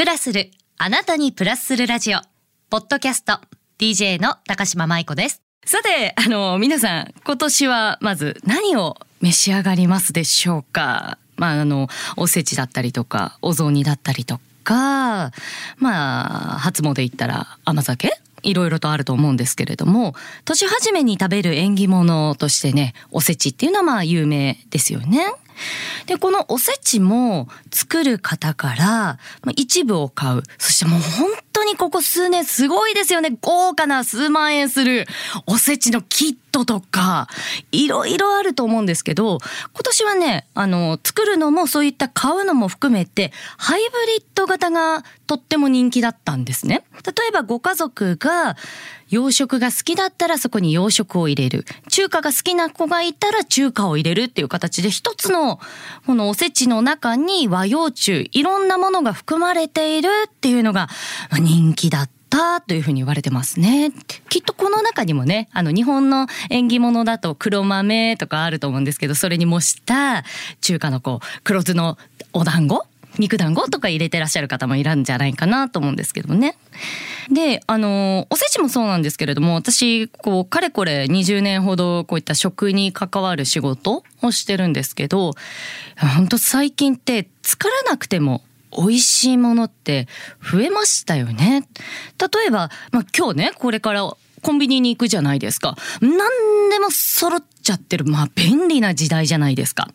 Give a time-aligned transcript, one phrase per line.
[0.00, 2.20] プラスる、あなたにプラスするラジオ、
[2.70, 3.38] ポッドキャスト、
[3.78, 5.42] DJ の高島舞子です。
[5.66, 11.18] さて、あの、皆さん、今年はまず何を召し上がりますでしょうか？
[11.36, 15.32] まあ、あの、おせちだったりとか、お雑煮だったりとか、
[15.76, 18.10] まあ、初詣行ったら甘酒？
[18.42, 20.14] いろいろとあると思うんですけれども
[20.46, 25.26] 年始めに食べる縁起物としてねおせちっていうのはまあ有名ですよね。
[26.06, 29.18] でこのおせちも作る方から
[29.56, 30.42] 一部を買う。
[30.58, 35.06] そしてもう本当にここ数年すごいですよね豪華な数万円する
[35.46, 37.28] おせちのキットとか
[37.72, 39.38] いろいろあると思うんですけど
[39.72, 46.84] 今年はねあの作るのもそういった買うのも含めてハイブリッド型がとっても人気だったんですね。
[47.06, 48.56] 例えばご家族が
[49.10, 51.64] 洋食が好きだったらそこに洋食を入れる。
[51.88, 55.60] 中華が好きな子がいたら中華を入れるっていう形で一つの
[56.06, 60.88] このおせちの中に和洋中いろんなものが含まれているっていうのが
[61.40, 62.10] 人気だった。
[62.66, 63.90] というふうに言われてますね。
[64.28, 70.22] きっとこの中にもね、あの日本の縁起物だと黒豆とかあると思うんですけど、それに模した
[70.60, 71.98] 中華のこう黒酢の
[72.32, 72.84] お団子
[73.18, 76.56] 肉団子とか入れてらっしゃる方もいるんじゃないかなと思うんですけどね。
[77.30, 85.32] で、あの、おせちもそうなんですけれども、私、こう、かれこれ20年ほどこういった食に関わる仕事をしてるんですけど、
[85.96, 88.42] 本当最近って作らなくても
[88.76, 90.08] 美味しいものって
[90.40, 91.66] 増えましたよね。
[92.18, 94.10] 例えば、まあ、今日ね、これから
[94.42, 95.76] コンビニに行くじゃないですか。
[96.00, 99.88] 何でも揃っちゃってる、まあ便利な時代じゃないですか。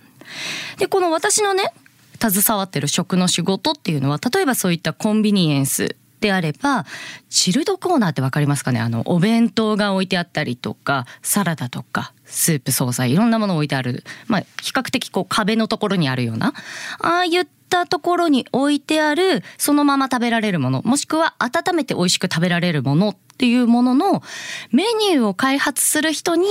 [0.77, 1.73] で、この私のね、
[2.19, 6.85] 携わってる食の仕事っていうのは例えばそういったコンビニエンスであれば
[7.29, 8.79] チルドコーナーって分かりますかね？
[8.79, 16.53] あのお弁当が置いてあったりとかサラダとかスープ惣菜いろんなもの置いてある、まあ、比較的こう壁のところにあるような
[16.99, 24.23] ああいったところに置いてあるそのまま食べられるものもしくは温めて美味しく食べられるものっていうものの
[24.71, 26.47] メニューを開発する人に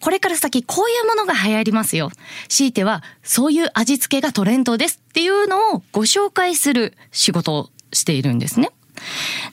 [0.00, 2.10] これから先こういうものが流行りますよ。
[2.48, 8.70] 強いてはそういう味付けがトレンドですっていうのをご紹介する仕事をしているんですね。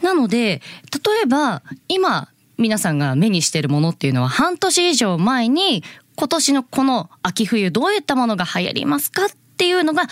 [0.02, 0.62] なので
[1.06, 5.84] 例えば今皆さんが目にしているものっていうのは半年以上前に
[6.16, 10.03] 今年のこの秋冬どういったものが流行りますかっていうのが、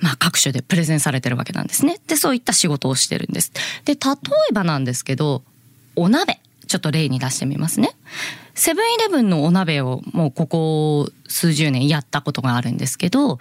[0.00, 1.98] まあ、各種でプレゼンされてるわけなんですね。
[2.06, 3.52] でそういった仕事をしてるんです。
[3.84, 3.98] で例
[4.50, 5.42] えばなんですけど
[5.96, 7.96] お鍋ちょっと例に出してみますね。
[8.54, 13.38] セブンイレブンのお鍋をもうここ数十年やったことがあるんですけど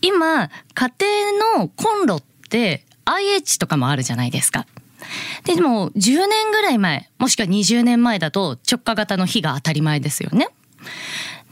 [0.00, 0.90] 今家
[1.34, 4.66] 庭のコンロって IH とかもあるじゃないですか。
[5.44, 10.48] でも10年ぐらい前もしくは20年前だと直下型の火が当たり前ですよね。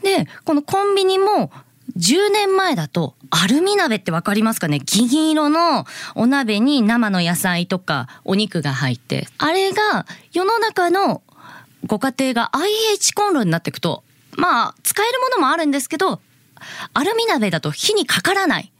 [0.02, 1.50] でこのコンビニも
[1.96, 11.22] 10年前だとアルミ鍋ってわかりますかね銀色のお鍋に生の野菜とかお肉が入ってあれが世の中の
[11.86, 14.02] ご家庭が IH コンロになっていくと
[14.36, 16.20] まあ使えるものもあるんですけど
[16.92, 18.72] アルミ鍋だと火にかからない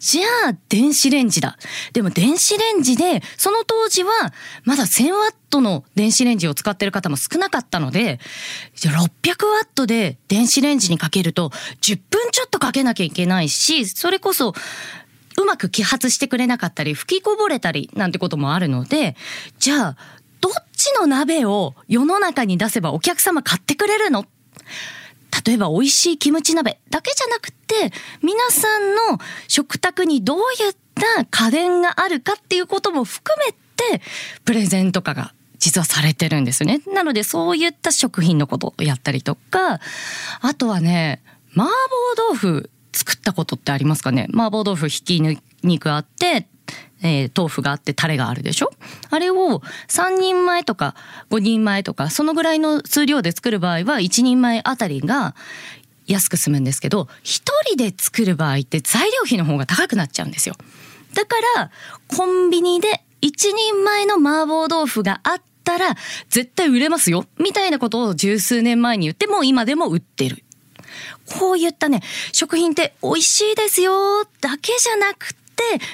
[0.00, 1.58] じゃあ電子レンジだ。
[1.92, 4.10] でも電子レンジで、その当時は
[4.64, 8.18] まだ1000ワットの電子レンジを使ってる方も少なかったので、
[8.76, 11.50] 600ワットで電子レンジにかけると
[11.82, 14.54] 10分ちょっとかけなきゃいけないし、それこそ
[15.36, 19.16] うまく揮発してくれなかったり、吹きこぼれたりなんてこともあるので、
[19.58, 19.96] じゃあ、
[20.40, 24.24] どっちの鍋を世の中に出せばお客様買ってくれるの？
[25.46, 27.92] 例えば美味しいキムチ鍋だけじゃなくて
[28.22, 29.18] 皆さんの
[29.48, 34.02] 食卓にどういった家電があるかっていうことも含めて
[34.44, 36.80] プレゼンとかが実はされてるんですね。
[36.92, 39.80] なのでそういった食品のことをやったりとか
[40.40, 41.22] あとはね
[41.54, 41.70] 麻婆
[42.28, 45.22] 豆腐作ったことってありますかね麻婆豆腐ひき
[45.62, 46.48] 肉あって
[47.02, 48.70] えー、豆腐があってタレがあるでしょ？
[49.10, 50.94] あれを3人前とか
[51.30, 55.34] 5人前とかそのぐらいの数量で作る場合は1人前あたりが
[56.06, 57.42] 安く済むんですけど1
[57.74, 60.56] 人で作る場合って材料費の方が高くなっちゃうんですよ。
[61.14, 61.70] だから
[62.16, 65.94] コンビニで1人前の麻婆豆腐があったら
[66.28, 70.44] 絶対売れますよみたいなことを十数年前に言っても今でも売ってる。
[71.38, 72.02] こういったね
[72.32, 75.34] 食品って美味しいですよだけじゃなく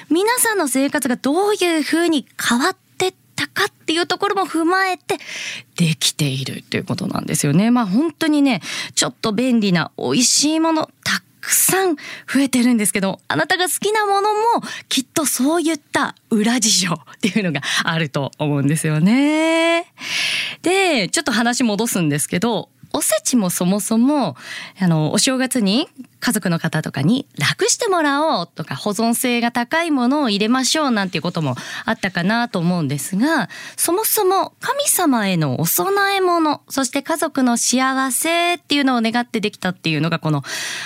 [0.09, 5.17] 皆さんの生活がどういうふうに変わってったかっていうところも踏まえて
[5.75, 7.71] できているということなんですよね。
[7.71, 8.61] まあ本当にね
[8.95, 14.39] ちょっと便利な美味しいものたくさん増えてるんですけどあなたが好きなものも
[14.89, 19.93] きっとそういった裏事情っていうのがあると思うんですよね。
[20.63, 24.35] でちょっと話戻すんですけどおせちもそもそも、
[24.79, 25.87] あの、お正月に
[26.19, 31.55] 家族の方とかに楽してもらおうとか保存性が高いものを入れましょうなんていうことも
[31.85, 40.41] あったかなと思うんですが、そもそも神様へのお供え物、そして家族の幸せっていうのを願ってできたっていうのがこの、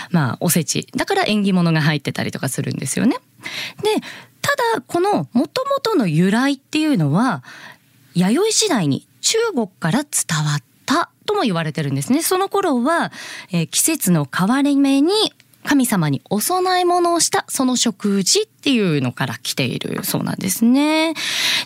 [0.10, 0.90] まあ、おせち。
[0.94, 3.16] だから縁起物が入ってたりとかするんですよね。
[3.84, 4.02] で、
[4.42, 7.42] ただこの元々の由来っていうのは、
[8.16, 10.10] 弥生時代に中国から伝
[10.44, 12.22] わったとも言われてるんですね。
[12.22, 13.12] その頃は、
[13.52, 15.14] えー、季節の変わり目に
[15.64, 21.14] 神様にお供え物をしたその食事っていうのから来ているそうなんですね。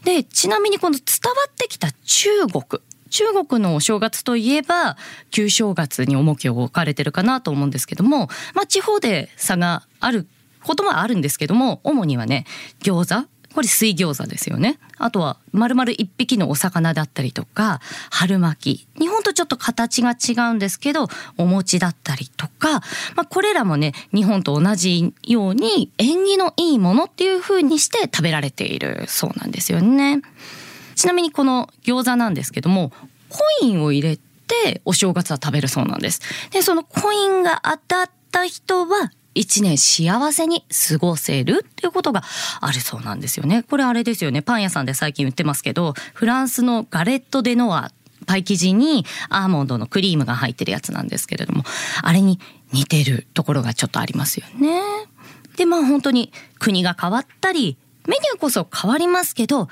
[0.04, 2.82] で、ちなみにこの伝わってきた中国。
[3.10, 4.98] 中国のお正月といえば
[5.32, 10.28] 旧正月に重きを置かれてるかなと思うんですけども、まあ地方で差がある
[10.64, 12.46] こともあるんですけども、主にはね、
[12.82, 14.80] 餃子、これ水餃子ですよね。
[14.98, 17.80] あとは丸々一匹のお魚だったりとか、
[18.12, 19.00] 春巻き。
[19.00, 21.08] 日本とちょっと形が違うんですけど、
[21.38, 22.82] お餅だったりとか、
[23.16, 30.22] まあこれらもね、日本と同じように縁起のいいものっていう風にして食べられているそうなんですよね。
[30.96, 32.92] ちなみにこの餃子なんですけども、
[33.30, 36.20] コインを入れてお正月は食べるそうなんです。
[36.52, 42.24] で、そのコインが当たった人は一年幸せに過ごせるっていうことが
[42.62, 43.64] あるそうなんですよね。
[43.64, 44.42] これあれですよね。
[44.42, 47.92] パン屋さんで最近売ってますけど、フランスのガレット・デ・ノア
[48.26, 51.64] パイ生地にアーモンドのクリームが入ってるやつなんですけれども、
[52.02, 52.40] あれに
[52.72, 54.82] 似てるところがちょっとありますよね。
[55.58, 59.68] で、まあ本当に国が変わったり、メニューこそ変わりますけど、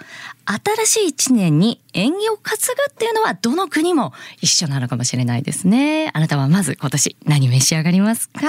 [0.45, 6.09] 新しい一年に縁起を担ぐっていうのはどの国も一緒なのかもしれないですね。
[6.13, 8.39] あなたはまず今年何召し上がりますか？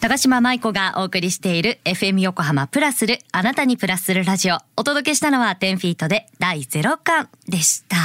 [0.00, 4.58] 高島舞子がお送りしている FM 横浜プラスるあなたにプラスするラジオ。
[4.76, 7.96] お届けしたのは10フィートで第0巻でした。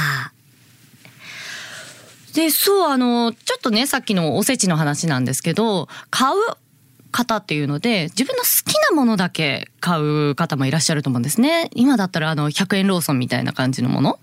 [2.32, 6.36] で、そう、あの、ちょっとね、さっきのおせちの話なんですけど、買う
[7.12, 14.18] 方っていうので自分の好きなものだけ買う方もいらっしゃると思うんですね今だったらあの100円ローソンみたいな感じのもの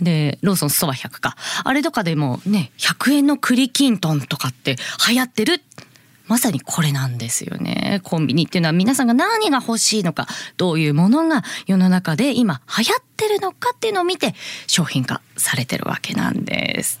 [0.00, 4.76] でローソンそば100かあれとかでもね100円の栗きんとんとかって
[5.08, 5.62] 流行ってる
[6.28, 8.00] まさにこれなんですよね。
[8.04, 10.28] コンビニっていうのは皆さんが何が欲しいのか、
[10.58, 14.34] どういうものが世の中で今流行ってるのかっていうのを見て
[14.66, 17.00] 商品化されてるわけなんです。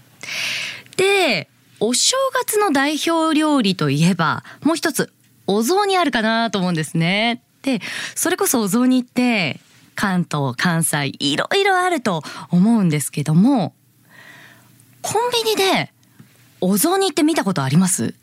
[0.96, 1.48] で、
[1.78, 5.12] お正月の代表料理といえば、もう一つ
[5.48, 7.42] お雑煮あるかなと思うんですね。
[7.62, 7.80] で、
[8.14, 9.58] それこそお雑煮って
[9.96, 13.74] 関東、関西、いろいろあると思うんですけども、
[15.02, 15.92] コンビニで
[16.60, 18.14] お雑煮って見たことあります？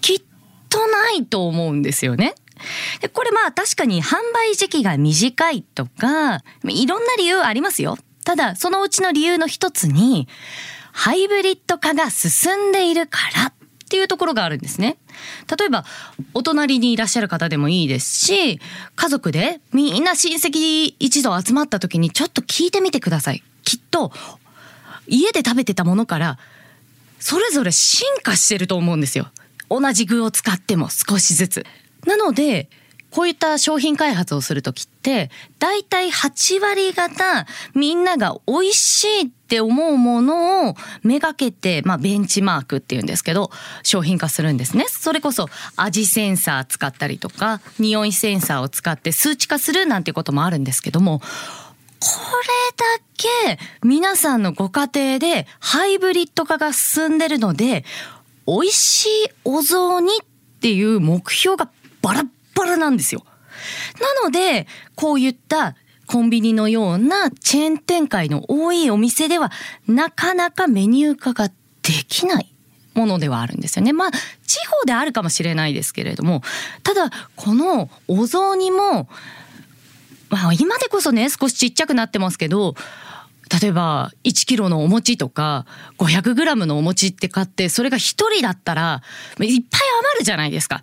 [0.00, 0.22] きっ
[0.68, 2.34] とないと思うんですよね。
[3.00, 7.98] でこれまあ確かに販売時期が短いとか、いろんな理由ありますよ。
[8.24, 10.28] ただ、そのうちの理由の一つに、
[10.92, 13.52] ハイブリッド化が進んでいるから
[13.88, 14.98] っていうところがあるんですね。
[15.58, 15.84] 例えば、
[16.34, 18.60] お隣にいらっしゃる方でもいいですし、
[18.94, 23.42] 家族でみんな親戚一同集まった時にちょっと聞いてみてください。
[23.64, 24.12] きっと、
[25.06, 26.38] 家で食べてたものから、
[27.18, 29.30] それぞれ進化してると思うんですよ。
[29.70, 31.66] 同じ具を使っても少しずつ。
[32.06, 32.68] なので、
[33.10, 43.50] こういった商品開発をする時って大体8割方みんなが美味しいっって思うものをめがけて、まあ、ベンチマークっていうんですけど
[43.82, 44.84] 商品化するんですね。
[44.88, 52.08] それこそ味センサー使ったりとか匂いセンサーを使って数値化するなんていうこともあるんですけどもこれ
[52.76, 57.86] だけ皆さんのご家庭でハイブリッド化が進んでるので
[58.46, 59.08] 美味しい
[59.44, 61.70] お雑煮っていう目標が
[62.02, 63.24] バラッぱらなんですよ。
[64.00, 65.74] なので、こういった
[66.08, 69.52] コンビニのようなチェーン展開の多いお店では、
[69.86, 71.54] なかなかメニュー化がで
[72.08, 72.52] きない
[72.94, 73.92] ものではあるんですよね。
[73.92, 74.10] まあ、
[74.46, 76.42] 地方であるかもしれないですけれども、
[76.82, 79.08] ただ、このお雑煮も、
[80.30, 82.74] まあ、今でこそね、少しちっちゃくなってますけど、
[83.62, 85.64] 例えば1キロのお餅とか
[85.98, 89.02] 500グラムのお餅って買ってそれが1人だったら
[89.40, 90.82] いっぱい余るじゃないですか。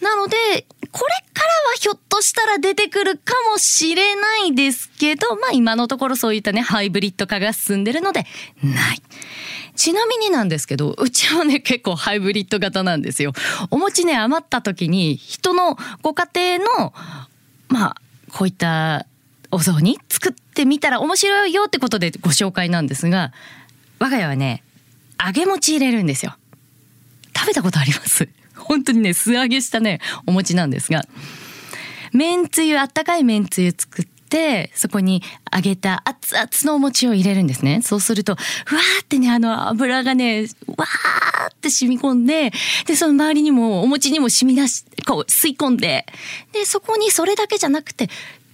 [0.00, 8.26] なので、これからはひょっとしたら出てくるかもしれないですけど、まあ今のところそういったね、ハイブリッド化が進んでるので、
[8.62, 9.02] ない。
[9.76, 13.32] ちなみになんですけど、うちはね、結構ハイブリッド型なんですよ。
[13.70, 16.28] お餅ね、余った時に、人のご家
[16.58, 16.94] 庭の、
[17.68, 17.96] まあ、
[18.32, 19.06] こういった
[19.52, 23.32] お雑煮作ってみたら面白いよってことでご紹介なんですが、
[24.00, 24.64] 我が家はね、
[25.24, 26.36] 揚げ餅入れるんですよ。
[27.36, 28.28] 食べたことあります？
[28.68, 31.02] 本当にね素揚げしたねお餅なんですが
[32.12, 35.22] めんつゆあったかいめんつゆ作ってそこに
[35.54, 37.80] 揚げた熱々のお餅を入れるんですね。
[37.82, 42.52] そうするとふわーってねあの油がねわーって染み込んで
[42.86, 46.06] でその周りにもお餅にも染み出しこう吸い込んで
[46.52, 48.08] でそこにそれだけじゃなくて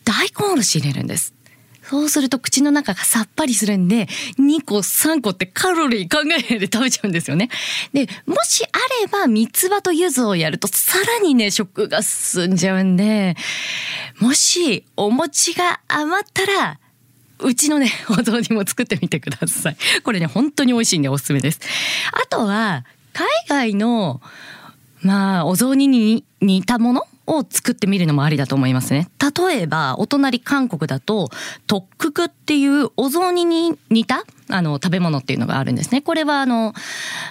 [0.05, 1.34] 大根おろし入れるんです。
[1.89, 4.07] そうすると口の中がさっぱりするんで、
[4.39, 7.51] 2個3個ってカロリー考えないで食べちゃうんですよね。
[7.93, 13.37] で、もしあれば三つ葉と柚子をやるとさらにね、食が進んじゃうんで、
[14.19, 16.81] もしお餅が余ったら、
[17.41, 19.77] うちのね、 お雑煮も作ってみてください。
[20.03, 21.61] これね、本当に美味しいんでおすすめです。
[22.13, 24.23] あとは、海外の、
[25.03, 29.09] まあ、お雑煮に似たものを作ってみるのもありだと思いますね。
[29.37, 31.31] 例えば、お隣韓国だと、
[31.67, 36.03] トッククっていうお雑煮に似たあの食べ物っていうのがあるんですね。
[36.03, 36.75] これはあの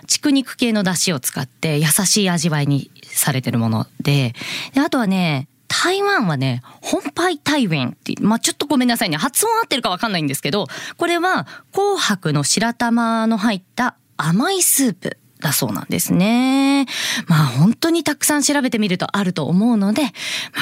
[0.08, 4.34] 畜肉系の出汁を使って優しい味わいにされてるもので、
[4.74, 9.18] であとはね、台湾はね、本パイ台湾ってまあ、ちょっとごめんなさいね。
[9.18, 16.88] 発音合ってるかわかんないんですけど、これは紅白の白玉の入った甘いスープだそうなんですね。
[17.28, 20.10] まあ本当にたくさん調べてみるとあると思うので、ま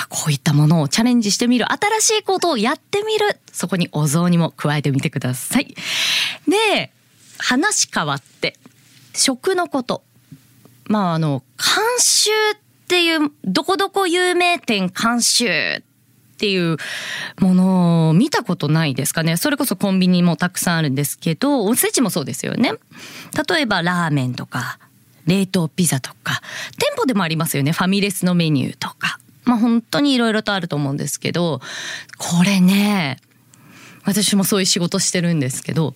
[0.02, 5.74] あこういったものをチャレンジしてみる、新しいことをやってみる、そこにお雑煮も加えてみてください。
[6.48, 6.92] で、
[7.38, 8.58] 話変わって、
[9.14, 10.04] 食のこと。
[10.86, 12.58] まああの、監修っ
[12.88, 15.84] ていう、どこどこ有名店監修
[16.42, 16.78] っていう
[17.40, 19.38] ものを見たことないですかね。
[19.38, 22.74] それこそコンビニもたくさんあるんですけど、おせちもそうですよね。
[23.48, 24.80] 例えばラーメンとか、
[25.28, 26.42] 冷凍ピザとか、
[26.80, 27.74] 店舗でもありますよね。
[27.74, 29.20] ファミレスのメニューとか。
[29.44, 31.62] まあ本当にいろいろとあると思うんですけど、
[32.18, 33.20] これね、
[34.04, 35.94] 私もそういう仕事してるんですけど、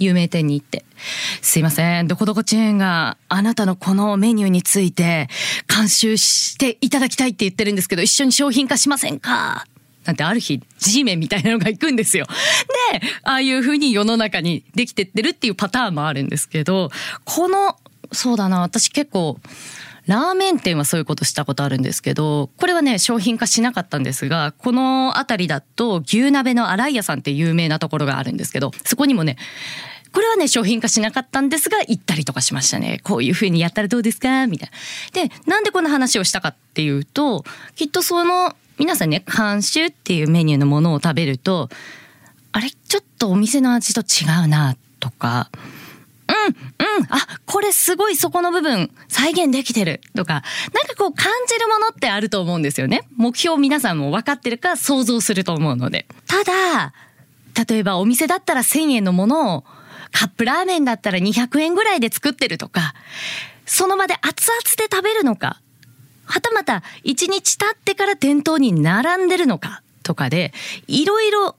[0.00, 0.84] 有名店に行って、
[1.40, 5.28] すいません、どこどこチェーンがあなたのこのメニューについて
[5.72, 9.66] 監修していただきたいって言ってるんですけど、一緒に商品化しませんか？
[10.04, 12.26] なんてある日 G メンみたいなのが行くんですよ。
[12.92, 16.90] で、ああいう風に世の中にできてってるっていうパターンもあるんですけど、
[17.24, 17.76] この、
[18.12, 19.38] そうだな、私結構、
[20.06, 29.38] ラーメン店はそういうことしたことあるんですけど、これはね、商品化しなかったんですが、この辺りだと牛鍋の新井屋さんって有名なところがあるんですけど、そこにもね、
[30.12, 33.00] これはね、商品化しなかったんですが、行ったりとかしましたね。
[33.02, 34.46] こういう風にやったらどうですか？
[34.46, 34.70] みたい
[35.14, 35.28] な。
[35.28, 37.42] で、なんでこんな話をしたかっていうと、
[37.74, 41.68] きっとその皆さんね監修っていうメニューのものを食べると
[42.52, 45.50] あれちょっとお店の味と違うなとか
[46.28, 53.02] うんうんあこれすごいそこの部分再現できてるとかなんかこう感じるものってあると思うんですよね。
[53.16, 56.06] 目標皆さんも分かってるか想像すると思うので。
[56.26, 56.92] ただ
[57.68, 59.64] 例えばお店だったら1000円のものを
[60.10, 62.94] カップラーメンだったら200円ぐらいで作ってるとか
[63.66, 65.60] その場で熱々で食べるのか
[66.24, 70.52] はたまた一日経ってから店頭に並んでるのかとかで、
[70.86, 71.56] いろいろ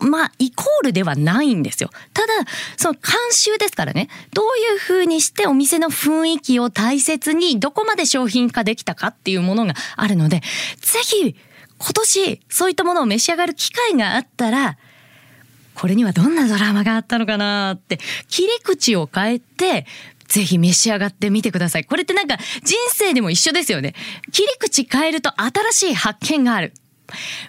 [0.00, 1.90] まあ、イコールではないんですよ。
[2.12, 2.28] ただ、
[2.76, 10.42] その監修ですからね、どういう風にしてお店の雰囲気を大切にどこまで商品化できたかっていうものがあるので、
[10.80, 11.34] ぜひ、
[11.78, 14.76] 今年、そういったものを召し上がる機会があったら、
[15.74, 17.98] これにはどんなドラマがあったのかなって、
[18.28, 19.86] 切り口を変えて、
[20.28, 21.84] ぜひ召し上がってみてください。
[21.84, 23.94] これってなんか人生でも一緒ですよね。
[24.32, 26.72] 切り口変えると新しい発見がある。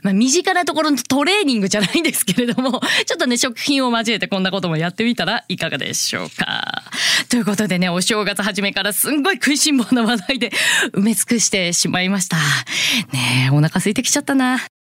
[0.04, 6.84] まあ、身近なところのトレーニングじゃないんですけれども、ちょっとね、食品を交えてこんなこともやってみたらいかがでしょうか。
[7.30, 10.52] ということでね、お正月初めからすんごい食いしん坊な話題で
[10.94, 12.38] 埋め尽くしてしまいました。
[13.12, 14.70] ねえ、お腹空いてきちゃったな。